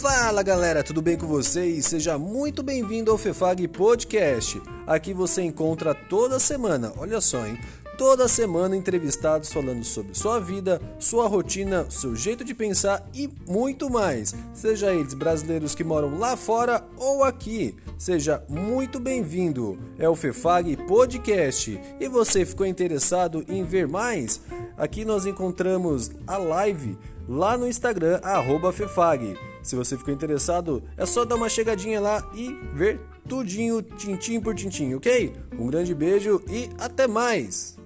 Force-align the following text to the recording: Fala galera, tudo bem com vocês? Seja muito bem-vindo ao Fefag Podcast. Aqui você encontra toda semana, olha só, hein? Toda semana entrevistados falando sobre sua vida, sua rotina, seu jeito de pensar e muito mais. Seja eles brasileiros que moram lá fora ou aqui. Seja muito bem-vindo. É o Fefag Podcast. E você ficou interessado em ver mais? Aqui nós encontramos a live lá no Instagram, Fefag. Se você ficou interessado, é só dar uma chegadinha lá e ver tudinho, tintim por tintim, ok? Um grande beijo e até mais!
Fala 0.00 0.44
galera, 0.44 0.84
tudo 0.84 1.02
bem 1.02 1.18
com 1.18 1.26
vocês? 1.26 1.86
Seja 1.86 2.16
muito 2.16 2.62
bem-vindo 2.62 3.10
ao 3.10 3.18
Fefag 3.18 3.66
Podcast. 3.66 4.62
Aqui 4.86 5.12
você 5.12 5.42
encontra 5.42 5.92
toda 5.92 6.38
semana, 6.38 6.92
olha 6.96 7.20
só, 7.20 7.44
hein? 7.44 7.58
Toda 7.98 8.28
semana 8.28 8.76
entrevistados 8.76 9.52
falando 9.52 9.82
sobre 9.82 10.14
sua 10.14 10.38
vida, 10.38 10.80
sua 11.00 11.26
rotina, 11.26 11.84
seu 11.90 12.14
jeito 12.14 12.44
de 12.44 12.54
pensar 12.54 13.04
e 13.12 13.28
muito 13.44 13.90
mais. 13.90 14.36
Seja 14.54 14.94
eles 14.94 15.14
brasileiros 15.14 15.74
que 15.74 15.82
moram 15.82 16.16
lá 16.16 16.36
fora 16.36 16.84
ou 16.96 17.24
aqui. 17.24 17.74
Seja 17.98 18.40
muito 18.48 19.00
bem-vindo. 19.00 19.76
É 19.98 20.08
o 20.08 20.14
Fefag 20.14 20.76
Podcast. 20.86 21.76
E 21.98 22.08
você 22.08 22.46
ficou 22.46 22.66
interessado 22.66 23.44
em 23.48 23.64
ver 23.64 23.88
mais? 23.88 24.40
Aqui 24.76 25.04
nós 25.04 25.26
encontramos 25.26 26.12
a 26.24 26.36
live 26.36 26.96
lá 27.28 27.58
no 27.58 27.66
Instagram, 27.66 28.20
Fefag. 28.72 29.36
Se 29.62 29.76
você 29.76 29.96
ficou 29.96 30.12
interessado, 30.12 30.82
é 30.96 31.06
só 31.06 31.24
dar 31.24 31.36
uma 31.36 31.48
chegadinha 31.48 32.00
lá 32.00 32.28
e 32.34 32.52
ver 32.74 33.00
tudinho, 33.28 33.82
tintim 33.82 34.40
por 34.40 34.54
tintim, 34.54 34.94
ok? 34.94 35.32
Um 35.58 35.66
grande 35.66 35.94
beijo 35.94 36.42
e 36.48 36.68
até 36.78 37.06
mais! 37.06 37.77